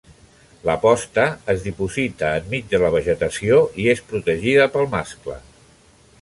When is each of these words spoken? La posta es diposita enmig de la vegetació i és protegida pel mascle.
La 0.67 0.75
posta 0.85 1.25
es 1.53 1.61
diposita 1.65 2.31
enmig 2.39 2.65
de 2.71 2.79
la 2.85 2.91
vegetació 2.97 3.61
i 3.85 3.87
és 3.95 4.03
protegida 4.13 4.67
pel 4.79 4.91
mascle. 4.97 5.39